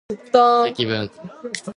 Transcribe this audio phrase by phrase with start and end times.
[0.73, 1.09] 積分